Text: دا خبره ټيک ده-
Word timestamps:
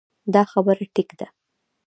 دا 0.33 0.41
خبره 0.51 0.85
ټيک 0.93 1.09
ده- 1.19 1.27